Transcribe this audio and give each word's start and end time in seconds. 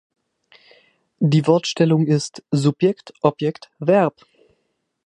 Die 1.19 1.45
Wortstellung 1.45 2.07
ist 2.07 2.43
Subjekt-Objekt-Verb. 2.49 4.25